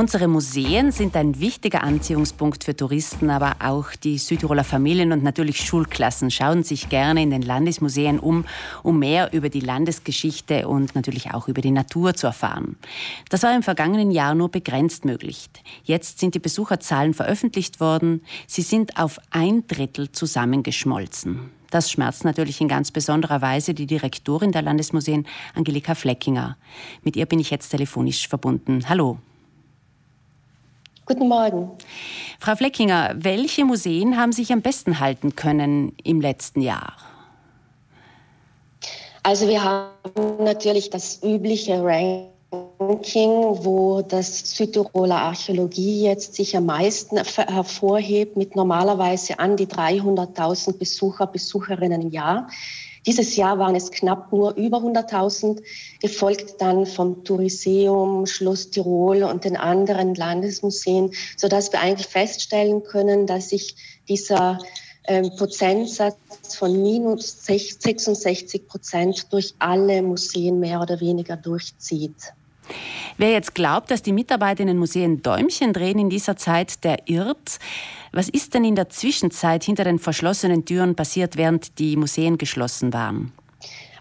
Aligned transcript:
Unsere 0.00 0.28
Museen 0.28 0.92
sind 0.92 1.14
ein 1.14 1.40
wichtiger 1.40 1.84
Anziehungspunkt 1.84 2.64
für 2.64 2.74
Touristen, 2.74 3.28
aber 3.28 3.56
auch 3.62 3.94
die 4.02 4.16
Südtiroler 4.16 4.64
Familien 4.64 5.12
und 5.12 5.22
natürlich 5.22 5.60
Schulklassen 5.60 6.30
schauen 6.30 6.64
sich 6.64 6.88
gerne 6.88 7.22
in 7.22 7.28
den 7.28 7.42
Landesmuseen 7.42 8.18
um, 8.18 8.46
um 8.82 8.98
mehr 8.98 9.30
über 9.34 9.50
die 9.50 9.60
Landesgeschichte 9.60 10.68
und 10.68 10.94
natürlich 10.94 11.34
auch 11.34 11.48
über 11.48 11.60
die 11.60 11.70
Natur 11.70 12.14
zu 12.14 12.28
erfahren. 12.28 12.76
Das 13.28 13.42
war 13.42 13.54
im 13.54 13.62
vergangenen 13.62 14.10
Jahr 14.10 14.34
nur 14.34 14.50
begrenzt 14.50 15.04
möglich. 15.04 15.50
Jetzt 15.84 16.18
sind 16.18 16.34
die 16.34 16.38
Besucherzahlen 16.38 17.12
veröffentlicht 17.12 17.78
worden. 17.78 18.22
Sie 18.46 18.62
sind 18.62 18.96
auf 18.96 19.18
ein 19.28 19.66
Drittel 19.66 20.10
zusammengeschmolzen. 20.12 21.50
Das 21.68 21.90
schmerzt 21.90 22.24
natürlich 22.24 22.62
in 22.62 22.68
ganz 22.68 22.90
besonderer 22.90 23.42
Weise 23.42 23.74
die 23.74 23.86
Direktorin 23.86 24.52
der 24.52 24.62
Landesmuseen, 24.62 25.26
Angelika 25.54 25.94
Fleckinger. 25.94 26.56
Mit 27.02 27.16
ihr 27.16 27.26
bin 27.26 27.38
ich 27.38 27.50
jetzt 27.50 27.68
telefonisch 27.68 28.28
verbunden. 28.28 28.88
Hallo. 28.88 29.18
Guten 31.10 31.26
Morgen. 31.26 31.68
Frau 32.38 32.54
Fleckinger, 32.54 33.16
welche 33.16 33.64
Museen 33.64 34.16
haben 34.16 34.30
sich 34.30 34.52
am 34.52 34.62
besten 34.62 35.00
halten 35.00 35.34
können 35.34 35.92
im 36.04 36.20
letzten 36.20 36.60
Jahr? 36.60 36.92
Also 39.24 39.48
wir 39.48 39.60
haben 39.64 40.44
natürlich 40.44 40.88
das 40.88 41.20
übliche 41.24 41.82
Ranking, 41.82 42.20
wo 43.64 44.02
das 44.02 44.54
Südtiroler 44.56 45.16
Archäologie 45.16 46.04
jetzt 46.04 46.36
sich 46.36 46.56
am 46.56 46.66
meisten 46.66 47.16
hervorhebt, 47.16 48.36
mit 48.36 48.54
normalerweise 48.54 49.36
an 49.40 49.56
die 49.56 49.66
300.000 49.66 50.78
Besucher, 50.78 51.26
Besucherinnen 51.26 52.02
im 52.02 52.10
Jahr. 52.10 52.46
Dieses 53.06 53.36
Jahr 53.36 53.58
waren 53.58 53.74
es 53.74 53.90
knapp 53.90 54.32
nur 54.32 54.54
über 54.56 54.78
100.000, 54.78 55.62
gefolgt 56.00 56.60
dann 56.60 56.84
vom 56.86 57.24
Touriseum, 57.24 58.26
Schloss 58.26 58.70
Tirol 58.70 59.22
und 59.22 59.44
den 59.44 59.56
anderen 59.56 60.14
Landesmuseen, 60.14 61.12
sodass 61.36 61.72
wir 61.72 61.80
eigentlich 61.80 62.08
feststellen 62.08 62.82
können, 62.82 63.26
dass 63.26 63.50
sich 63.50 63.74
dieser 64.08 64.58
ähm, 65.04 65.30
Prozentsatz 65.36 66.16
von 66.56 66.82
minus 66.82 67.44
66 67.46 68.68
Prozent 68.68 69.32
durch 69.32 69.54
alle 69.58 70.02
Museen 70.02 70.60
mehr 70.60 70.80
oder 70.80 71.00
weniger 71.00 71.36
durchzieht. 71.36 72.34
Wer 73.18 73.32
jetzt 73.32 73.54
glaubt, 73.54 73.90
dass 73.90 74.02
die 74.02 74.12
Mitarbeiter 74.12 74.62
in 74.62 74.68
den 74.68 74.78
Museen 74.78 75.22
Däumchen 75.22 75.72
drehen 75.72 75.98
in 75.98 76.10
dieser 76.10 76.36
Zeit, 76.36 76.84
der 76.84 77.08
irrt. 77.08 77.58
Was 78.12 78.28
ist 78.28 78.54
denn 78.54 78.64
in 78.64 78.74
der 78.74 78.88
Zwischenzeit 78.88 79.64
hinter 79.64 79.84
den 79.84 79.98
verschlossenen 79.98 80.64
Türen 80.64 80.96
passiert, 80.96 81.36
während 81.36 81.78
die 81.78 81.96
Museen 81.96 82.38
geschlossen 82.38 82.92
waren? 82.92 83.32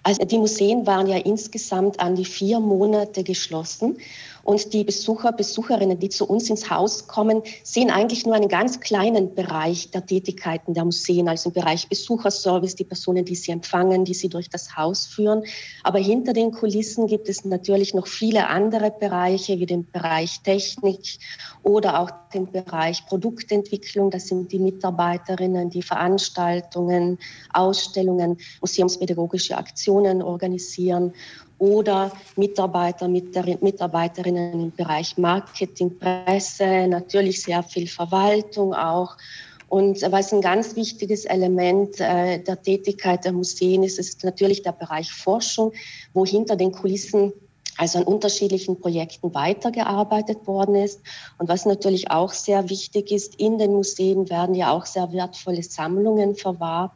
Also 0.03 0.23
die 0.25 0.37
Museen 0.37 0.87
waren 0.87 1.07
ja 1.07 1.17
insgesamt 1.17 1.99
an 1.99 2.15
die 2.15 2.25
vier 2.25 2.59
Monate 2.59 3.23
geschlossen. 3.23 3.97
Und 4.49 4.73
die 4.73 4.83
Besucher, 4.83 5.31
Besucherinnen, 5.31 5.99
die 5.99 6.09
zu 6.09 6.25
uns 6.25 6.49
ins 6.49 6.71
Haus 6.71 7.07
kommen, 7.07 7.43
sehen 7.61 7.91
eigentlich 7.91 8.25
nur 8.25 8.33
einen 8.33 8.47
ganz 8.47 8.79
kleinen 8.79 9.35
Bereich 9.35 9.91
der 9.91 10.07
Tätigkeiten 10.07 10.73
der 10.73 10.85
Museen, 10.85 11.29
also 11.29 11.49
im 11.49 11.53
Bereich 11.53 11.87
Besucherservice, 11.87 12.73
die 12.73 12.83
Personen, 12.83 13.25
die 13.25 13.35
sie 13.35 13.51
empfangen, 13.51 14.05
die 14.05 14.15
sie 14.15 14.27
durch 14.27 14.49
das 14.49 14.75
Haus 14.75 15.05
führen. 15.05 15.43
Aber 15.83 15.99
hinter 15.99 16.33
den 16.33 16.51
Kulissen 16.51 17.05
gibt 17.05 17.29
es 17.29 17.45
natürlich 17.45 17.93
noch 17.93 18.07
viele 18.07 18.47
andere 18.47 18.89
Bereiche, 18.89 19.59
wie 19.59 19.67
den 19.67 19.85
Bereich 19.85 20.41
Technik 20.41 21.19
oder 21.61 21.99
auch 21.99 22.09
den 22.33 22.51
Bereich 22.51 23.05
Produktentwicklung. 23.05 24.09
Das 24.09 24.29
sind 24.29 24.51
die 24.51 24.57
Mitarbeiterinnen, 24.57 25.69
die 25.69 25.83
Veranstaltungen, 25.83 27.19
Ausstellungen, 27.53 28.39
museumspädagogische 28.61 29.55
Aktionen 29.55 30.23
organisieren 30.23 31.13
oder 31.59 32.11
Mitarbeiter, 32.35 33.07
Mitarbeiterinnen 33.07 34.53
im 34.53 34.71
Bereich 34.71 35.17
Marketing, 35.17 35.97
Presse, 35.99 36.87
natürlich 36.87 37.43
sehr 37.43 37.61
viel 37.63 37.87
Verwaltung 37.87 38.73
auch. 38.73 39.15
Und 39.67 40.01
was 40.11 40.33
ein 40.33 40.41
ganz 40.41 40.75
wichtiges 40.75 41.25
Element 41.25 41.99
äh, 41.99 42.39
der 42.39 42.59
Tätigkeit 42.61 43.23
der 43.23 43.33
Museen 43.33 43.83
ist, 43.83 43.99
ist 43.99 44.23
natürlich 44.23 44.63
der 44.63 44.71
Bereich 44.71 45.11
Forschung, 45.11 45.73
wo 46.13 46.25
hinter 46.25 46.55
den 46.55 46.71
Kulissen 46.71 47.33
also 47.77 47.99
an 47.99 48.05
unterschiedlichen 48.05 48.79
Projekten 48.79 49.33
weitergearbeitet 49.33 50.47
worden 50.47 50.75
ist. 50.75 51.01
Und 51.37 51.49
was 51.49 51.65
natürlich 51.65 52.11
auch 52.11 52.33
sehr 52.33 52.69
wichtig 52.69 53.11
ist, 53.11 53.35
in 53.35 53.57
den 53.57 53.73
Museen 53.73 54.29
werden 54.29 54.55
ja 54.55 54.71
auch 54.71 54.85
sehr 54.85 55.11
wertvolle 55.11 55.63
Sammlungen 55.63 56.35
verwahrt. 56.35 56.91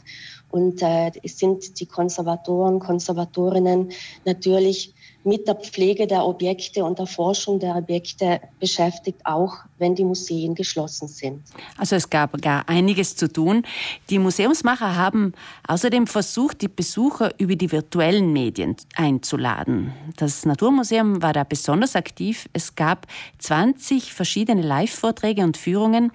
Und 0.49 0.81
äh, 0.81 1.11
es 1.23 1.39
sind 1.39 1.79
die 1.79 1.85
Konservatoren, 1.85 2.79
Konservatorinnen 2.79 3.91
natürlich 4.25 4.93
mit 5.23 5.47
der 5.47 5.55
Pflege 5.55 6.07
der 6.07 6.25
Objekte 6.25 6.83
und 6.83 6.99
der 6.99 7.07
Forschung 7.07 7.59
der 7.59 7.75
Objekte 7.75 8.41
beschäftigt, 8.59 9.19
auch 9.23 9.53
wenn 9.77 9.95
die 9.95 10.03
Museen 10.03 10.55
geschlossen 10.55 11.07
sind. 11.07 11.41
Also 11.77 11.95
es 11.95 12.09
gab 12.09 12.41
gar 12.41 12.67
einiges 12.67 13.15
zu 13.15 13.31
tun. 13.31 13.63
Die 14.09 14.19
Museumsmacher 14.19 14.95
haben 14.95 15.33
außerdem 15.67 16.07
versucht, 16.07 16.61
die 16.61 16.67
Besucher 16.67 17.31
über 17.39 17.55
die 17.55 17.71
virtuellen 17.71 18.33
Medien 18.33 18.75
einzuladen. 18.95 19.93
Das 20.17 20.45
Naturmuseum 20.45 21.21
war 21.21 21.33
da 21.33 21.43
besonders 21.43 21.95
aktiv. 21.95 22.49
Es 22.53 22.75
gab 22.75 23.07
20 23.39 24.13
verschiedene 24.13 24.61
Live-Vorträge 24.61 25.43
und 25.43 25.57
Führungen. 25.57 26.11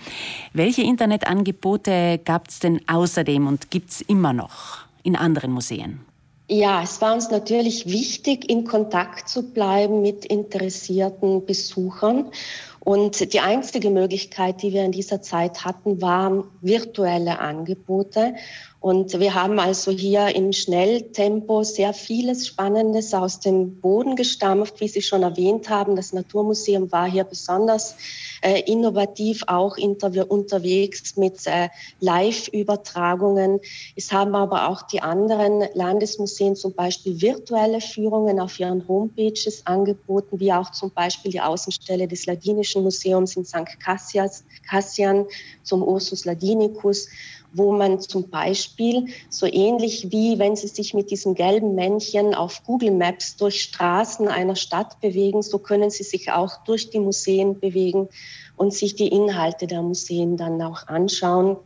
Welche 0.53 0.83
Internetangebote 0.83 2.21
gab 2.25 2.49
es 2.49 2.59
denn 2.59 2.81
außerdem 2.89 3.47
und 3.47 3.71
gibt 3.71 3.91
es 3.91 4.01
immer 4.03 4.33
noch 4.33 4.79
in 5.03 5.17
anderen 5.17 5.53
Museen? 5.53 6.08
Ja, 6.51 6.83
es 6.83 7.03
war 7.03 7.13
uns 7.13 7.31
natürlich 7.31 7.87
wichtig, 7.87 8.49
in 8.49 8.65
Kontakt 8.65 9.29
zu 9.29 9.53
bleiben 9.53 10.01
mit 10.01 10.25
interessierten 10.25 11.45
Besuchern. 11.45 12.31
Und 12.81 13.33
die 13.33 13.41
einzige 13.41 13.91
Möglichkeit, 13.91 14.63
die 14.63 14.73
wir 14.73 14.85
in 14.85 14.93
dieser 14.93 15.21
Zeit 15.21 15.65
hatten, 15.65 16.01
waren 16.01 16.45
virtuelle 16.61 17.39
Angebote. 17.39 18.35
Und 18.81 19.19
wir 19.19 19.35
haben 19.35 19.59
also 19.59 19.91
hier 19.91 20.37
im 20.37 20.53
Schnelltempo 20.53 21.65
sehr 21.65 21.93
vieles 21.93 22.47
Spannendes 22.47 23.13
aus 23.13 23.41
dem 23.41 23.81
Boden 23.81 24.15
gestampft, 24.15 24.81
wie 24.81 24.87
Sie 24.87 25.03
schon 25.03 25.25
erwähnt 25.25 25.69
haben. 25.69 25.97
Das 25.97 26.13
Naturmuseum 26.13 26.93
war 26.93 27.11
hier 27.11 27.25
besonders 27.25 27.97
äh, 28.41 28.61
innovativ 28.71 29.43
auch 29.49 29.77
unterwegs 29.79 31.17
mit 31.17 31.45
äh, 31.47 31.69
Live-Übertragungen. 31.99 33.59
Es 33.97 34.13
haben 34.13 34.37
aber 34.37 34.69
auch 34.69 34.83
die 34.83 35.03
anderen 35.03 35.65
Landesmuseen 35.75 36.55
zum 36.55 36.73
Beispiel 36.73 37.21
virtuelle 37.21 37.81
Führungen 37.81 38.39
auf 38.39 38.61
ihren 38.61 38.87
Homepages 38.87 39.67
angeboten, 39.67 40.39
wie 40.39 40.53
auch 40.53 40.71
zum 40.71 40.93
Beispiel 40.93 41.33
die 41.33 41.41
Außenstelle 41.41 42.07
des 42.07 42.27
Ladinischen 42.27 42.68
Museums 42.77 43.37
in 43.37 43.45
St. 43.45 43.79
Cassian 43.81 45.27
zum 45.63 45.83
Ursus 45.83 46.25
Ladinicus 46.25 47.09
wo 47.53 47.73
man 47.73 48.01
zum 48.01 48.29
Beispiel 48.29 49.07
so 49.31 49.47
ähnlich 49.47 50.11
wie 50.11 50.39
wenn 50.39 50.57
Sie 50.57 50.69
sich 50.69 50.95
mit 50.95 51.11
diesem 51.11 51.35
gelben 51.35 51.75
Männchen 51.75 52.35
auf 52.35 52.63
Google 52.65 52.91
Maps 52.91 53.37
durch 53.37 53.63
Straßen 53.63 54.29
einer 54.29 54.57
Stadt 54.57 55.01
bewegen, 55.01 55.43
so 55.43 55.59
können 55.59 55.91
Sie 55.91 56.05
sich 56.05 56.31
auch 56.31 56.63
durch 56.65 56.91
die 56.91 57.01
Museen 57.01 57.59
bewegen 57.59 58.09
und 58.57 58.75
sich 58.75 58.97
die 58.97 59.09
Inhalte 59.09 59.67
der 59.67 59.83
Museen 59.83 60.37
dann 60.37 60.61
auch 60.61 60.87
anschauen 60.89 61.57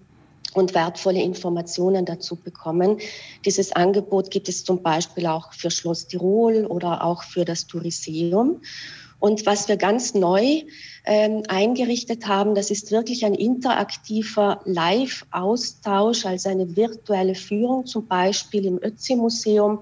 und 0.55 0.75
wertvolle 0.75 1.23
Informationen 1.23 2.05
dazu 2.05 2.37
bekommen. 2.37 2.99
Dieses 3.45 3.73
Angebot 3.73 4.31
gibt 4.31 4.49
es 4.49 4.65
zum 4.65 4.83
Beispiel 4.83 5.27
auch 5.27 5.53
für 5.53 5.71
Schloss 5.71 6.07
Tirol 6.07 6.67
oder 6.67 7.03
auch 7.03 7.23
für 7.23 7.45
das 7.45 7.67
Touriseum. 7.67 8.61
Und 9.23 9.47
was 9.47 9.69
wir 9.69 9.77
ganz 9.77 10.15
neu 10.15 10.63
ähm, 11.05 11.45
eingerichtet 11.47 12.27
haben, 12.27 12.57
das 12.57 12.73
ist 12.73 12.91
wirklich 12.91 13.25
ein 13.25 13.35
interaktiver 13.35 14.61
Live-Austausch, 14.65 16.27
also 16.27 16.49
eine 16.49 16.75
virtuelle 16.75 17.37
Führung, 17.37 17.87
zum 17.87 18.05
Beispiel 18.09 18.67
im 18.67 18.83
Ötzi-Museum, 18.83 19.79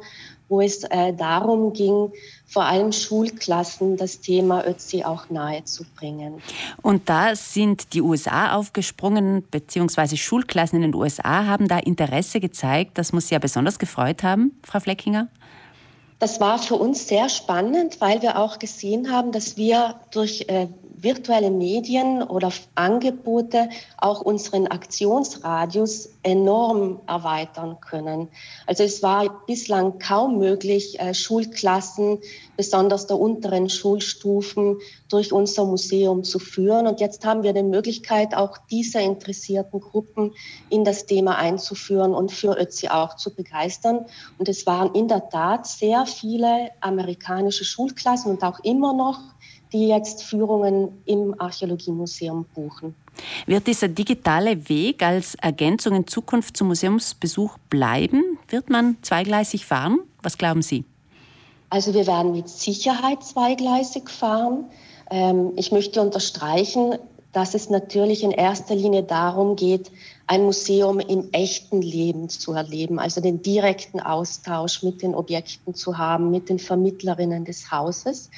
wo 0.50 0.60
es 0.60 0.84
äh, 0.84 1.14
darum 1.14 1.72
ging, 1.72 2.12
vor 2.44 2.66
allem 2.66 2.92
Schulklassen 2.92 3.96
das 3.96 4.20
Thema 4.20 4.66
Ötzi 4.66 5.04
auch 5.04 5.30
nahezubringen. 5.30 6.42
Und 6.82 7.08
da 7.08 7.34
sind 7.34 7.94
die 7.94 8.02
USA 8.02 8.54
aufgesprungen, 8.56 9.44
beziehungsweise 9.50 10.18
Schulklassen 10.18 10.82
in 10.82 10.92
den 10.92 10.94
USA 10.94 11.46
haben 11.46 11.66
da 11.66 11.78
Interesse 11.78 12.40
gezeigt. 12.40 12.98
Das 12.98 13.14
muss 13.14 13.28
Sie 13.28 13.34
ja 13.34 13.38
besonders 13.38 13.78
gefreut 13.78 14.22
haben, 14.22 14.52
Frau 14.62 14.80
Fleckinger. 14.80 15.28
Das 16.20 16.38
war 16.38 16.58
für 16.58 16.76
uns 16.76 17.08
sehr 17.08 17.30
spannend, 17.30 18.02
weil 18.02 18.20
wir 18.20 18.38
auch 18.38 18.58
gesehen 18.58 19.10
haben, 19.10 19.32
dass 19.32 19.56
wir 19.56 19.98
durch 20.10 20.44
äh, 20.48 20.68
virtuelle 21.02 21.50
Medien 21.50 22.22
oder 22.22 22.52
Angebote 22.74 23.68
auch 23.98 24.20
unseren 24.20 24.66
Aktionsradius 24.66 26.10
enorm 26.22 27.00
erweitern 27.06 27.78
können. 27.80 28.28
Also 28.66 28.84
es 28.84 29.02
war 29.02 29.44
bislang 29.46 29.98
kaum 29.98 30.38
möglich, 30.38 31.00
äh, 31.00 31.14
Schulklassen, 31.14 32.18
besonders 32.56 33.06
der 33.06 33.18
unteren 33.18 33.68
Schulstufen, 33.68 34.78
durch 35.08 35.32
unser 35.32 35.64
Museum 35.64 36.24
zu 36.24 36.38
führen. 36.38 36.86
Und 36.86 37.00
jetzt 37.00 37.24
haben 37.24 37.42
wir 37.42 37.52
die 37.52 37.62
Möglichkeit, 37.62 38.34
auch 38.34 38.58
diese 38.70 39.00
interessierten 39.00 39.80
Gruppen 39.80 40.34
in 40.68 40.84
das 40.84 41.06
Thema 41.06 41.36
einzuführen 41.36 42.14
und 42.14 42.32
für 42.32 42.58
Ötzi 42.58 42.88
auch 42.88 43.16
zu 43.16 43.34
begeistern. 43.34 44.06
Und 44.38 44.48
es 44.48 44.66
waren 44.66 44.94
in 44.94 45.08
der 45.08 45.28
Tat 45.28 45.66
sehr 45.66 46.06
viele 46.06 46.70
amerikanische 46.80 47.64
Schulklassen 47.64 48.30
und 48.32 48.42
auch 48.42 48.60
immer 48.60 48.92
noch 48.92 49.18
die 49.72 49.88
jetzt 49.88 50.24
Führungen 50.24 51.02
im 51.06 51.34
Archäologiemuseum 51.38 52.44
buchen. 52.54 52.94
Wird 53.46 53.66
dieser 53.66 53.88
digitale 53.88 54.68
Weg 54.68 55.02
als 55.02 55.34
Ergänzung 55.36 55.94
in 55.94 56.06
Zukunft 56.06 56.56
zum 56.56 56.68
Museumsbesuch 56.68 57.58
bleiben? 57.68 58.38
Wird 58.48 58.70
man 58.70 58.96
zweigleisig 59.02 59.66
fahren? 59.66 60.00
Was 60.22 60.38
glauben 60.38 60.62
Sie? 60.62 60.84
Also 61.70 61.94
wir 61.94 62.06
werden 62.06 62.32
mit 62.32 62.48
Sicherheit 62.48 63.22
zweigleisig 63.22 64.10
fahren. 64.10 64.64
Ähm, 65.10 65.52
ich 65.56 65.70
möchte 65.70 66.00
unterstreichen, 66.00 66.96
dass 67.32 67.54
es 67.54 67.70
natürlich 67.70 68.24
in 68.24 68.32
erster 68.32 68.74
Linie 68.74 69.04
darum 69.04 69.54
geht, 69.54 69.90
ein 70.26 70.42
Museum 70.42 70.98
im 70.98 71.28
echten 71.32 71.80
Leben 71.80 72.28
zu 72.28 72.52
erleben, 72.52 72.98
also 72.98 73.20
den 73.20 73.42
direkten 73.42 74.00
Austausch 74.00 74.82
mit 74.82 75.02
den 75.02 75.14
Objekten 75.14 75.74
zu 75.74 75.96
haben, 75.96 76.30
mit 76.30 76.48
den 76.48 76.58
Vermittlerinnen 76.58 77.44
des 77.44 77.70
Hauses. 77.70 78.30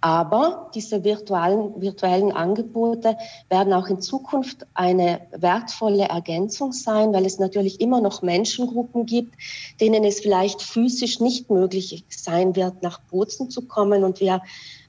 Aber 0.00 0.70
diese 0.74 1.02
virtuellen, 1.02 1.80
virtuellen 1.80 2.30
Angebote 2.30 3.16
werden 3.48 3.72
auch 3.72 3.88
in 3.88 4.00
Zukunft 4.00 4.64
eine 4.74 5.20
wertvolle 5.32 6.04
Ergänzung 6.04 6.72
sein, 6.72 7.12
weil 7.12 7.26
es 7.26 7.38
natürlich 7.40 7.80
immer 7.80 8.00
noch 8.00 8.22
Menschengruppen 8.22 9.06
gibt, 9.06 9.34
denen 9.80 10.04
es 10.04 10.20
vielleicht 10.20 10.62
physisch 10.62 11.18
nicht 11.18 11.50
möglich 11.50 12.04
sein 12.08 12.54
wird, 12.54 12.82
nach 12.82 13.00
Bozen 13.10 13.50
zu 13.50 13.62
kommen. 13.62 14.04
Und 14.04 14.20
wir 14.20 14.40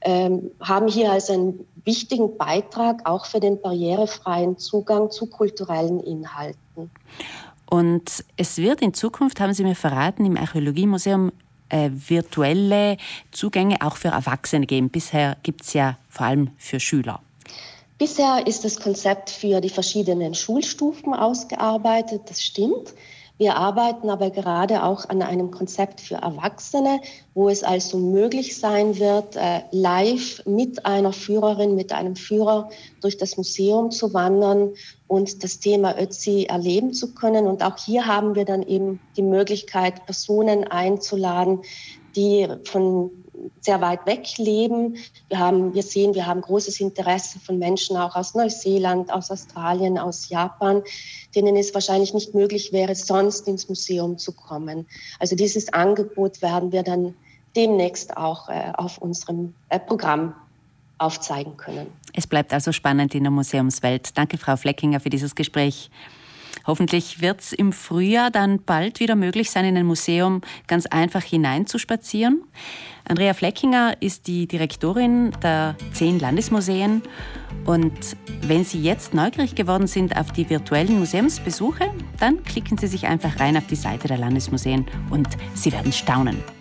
ähm, 0.02 0.52
haben 0.60 0.86
hier 0.86 1.10
also 1.10 1.32
einen 1.32 1.66
wichtigen 1.84 2.36
Beitrag 2.36 3.08
auch 3.08 3.26
für 3.26 3.40
den 3.40 3.60
barrierefreien 3.60 4.58
Zugang 4.58 5.10
zu 5.10 5.26
kulturellen 5.26 5.98
Inhalten. 6.00 6.90
Und 7.68 8.24
es 8.36 8.58
wird 8.58 8.80
in 8.80 8.94
Zukunft, 8.94 9.40
haben 9.40 9.54
Sie 9.54 9.64
mir 9.64 9.76
verraten, 9.76 10.24
im 10.24 10.36
Archäologiemuseum 10.36 11.32
äh, 11.70 11.90
virtuelle 11.92 12.96
Zugänge 13.32 13.78
auch 13.80 13.96
für 13.96 14.08
Erwachsene 14.08 14.66
geben. 14.66 14.90
Bisher 14.90 15.36
gibt 15.42 15.62
es 15.62 15.72
ja 15.72 15.96
vor 16.08 16.26
allem 16.26 16.50
für 16.58 16.80
Schüler. 16.80 17.20
Bisher 17.98 18.46
ist 18.46 18.64
das 18.64 18.80
Konzept 18.80 19.28
für 19.28 19.60
die 19.60 19.68
verschiedenen 19.68 20.34
Schulstufen 20.34 21.12
ausgearbeitet, 21.12 22.22
das 22.28 22.42
stimmt. 22.42 22.94
Wir 23.40 23.56
arbeiten 23.56 24.10
aber 24.10 24.28
gerade 24.28 24.82
auch 24.82 25.08
an 25.08 25.22
einem 25.22 25.50
Konzept 25.50 26.02
für 26.02 26.16
Erwachsene, 26.16 27.00
wo 27.32 27.48
es 27.48 27.62
also 27.62 27.96
möglich 27.96 28.58
sein 28.58 28.98
wird, 28.98 29.34
äh, 29.34 29.62
live 29.70 30.42
mit 30.44 30.84
einer 30.84 31.14
Führerin, 31.14 31.74
mit 31.74 31.90
einem 31.90 32.16
Führer 32.16 32.68
durch 33.00 33.16
das 33.16 33.38
Museum 33.38 33.92
zu 33.92 34.12
wandern 34.12 34.74
und 35.06 35.42
das 35.42 35.58
Thema 35.58 35.98
Ötzi 35.98 36.48
erleben 36.50 36.92
zu 36.92 37.14
können. 37.14 37.46
Und 37.46 37.62
auch 37.62 37.78
hier 37.78 38.06
haben 38.06 38.34
wir 38.34 38.44
dann 38.44 38.62
eben 38.62 39.00
die 39.16 39.22
Möglichkeit, 39.22 40.04
Personen 40.04 40.64
einzuladen, 40.64 41.60
die 42.14 42.46
von 42.64 43.19
sehr 43.60 43.80
weit 43.80 44.06
weg 44.06 44.38
leben. 44.38 44.96
Wir, 45.28 45.38
haben, 45.38 45.74
wir 45.74 45.82
sehen, 45.82 46.14
wir 46.14 46.26
haben 46.26 46.40
großes 46.40 46.80
Interesse 46.80 47.38
von 47.40 47.58
Menschen 47.58 47.96
auch 47.96 48.16
aus 48.16 48.34
Neuseeland, 48.34 49.12
aus 49.12 49.30
Australien, 49.30 49.98
aus 49.98 50.28
Japan, 50.28 50.82
denen 51.34 51.56
es 51.56 51.72
wahrscheinlich 51.74 52.14
nicht 52.14 52.34
möglich 52.34 52.72
wäre, 52.72 52.94
sonst 52.94 53.48
ins 53.48 53.68
Museum 53.68 54.18
zu 54.18 54.32
kommen. 54.32 54.86
Also 55.18 55.36
dieses 55.36 55.72
Angebot 55.72 56.42
werden 56.42 56.72
wir 56.72 56.82
dann 56.82 57.14
demnächst 57.56 58.16
auch 58.16 58.48
äh, 58.48 58.72
auf 58.76 58.98
unserem 58.98 59.54
äh, 59.68 59.78
Programm 59.78 60.34
aufzeigen 60.98 61.56
können. 61.56 61.86
Es 62.12 62.26
bleibt 62.26 62.52
also 62.52 62.72
spannend 62.72 63.14
in 63.14 63.24
der 63.24 63.30
Museumswelt. 63.30 64.16
Danke, 64.16 64.38
Frau 64.38 64.56
Fleckinger, 64.56 65.00
für 65.00 65.10
dieses 65.10 65.34
Gespräch. 65.34 65.90
Hoffentlich 66.66 67.20
wird 67.20 67.40
es 67.40 67.52
im 67.52 67.72
Frühjahr 67.72 68.30
dann 68.30 68.62
bald 68.62 69.00
wieder 69.00 69.16
möglich 69.16 69.50
sein, 69.50 69.64
in 69.64 69.76
ein 69.76 69.86
Museum 69.86 70.40
ganz 70.66 70.86
einfach 70.86 71.22
hineinzuspazieren. 71.22 72.42
Andrea 73.08 73.34
Fleckinger 73.34 73.96
ist 74.00 74.26
die 74.26 74.46
Direktorin 74.46 75.32
der 75.42 75.74
zehn 75.92 76.20
Landesmuseen. 76.20 77.02
Und 77.64 78.16
wenn 78.42 78.64
Sie 78.64 78.80
jetzt 78.80 79.14
neugierig 79.14 79.54
geworden 79.54 79.86
sind 79.86 80.16
auf 80.16 80.32
die 80.32 80.48
virtuellen 80.48 80.98
Museumsbesuche, 80.98 81.92
dann 82.18 82.44
klicken 82.44 82.78
Sie 82.78 82.86
sich 82.86 83.06
einfach 83.06 83.40
rein 83.40 83.56
auf 83.56 83.66
die 83.66 83.76
Seite 83.76 84.06
der 84.06 84.18
Landesmuseen 84.18 84.86
und 85.10 85.28
Sie 85.54 85.72
werden 85.72 85.92
staunen. 85.92 86.59